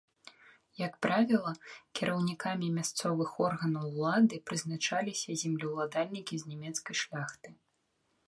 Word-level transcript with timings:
Як 0.87 0.93
правіла, 1.05 1.51
кіраўнікамі 1.97 2.69
мясцовых 2.77 3.35
органаў 3.49 3.83
улады 3.91 4.35
прызначаліся 4.49 5.37
землеўладальнікі 5.41 6.35
з 6.45 6.55
нямецкай 6.55 6.95
шляхты. 7.05 7.47